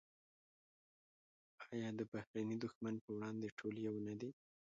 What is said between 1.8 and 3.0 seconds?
د بهرني دښمن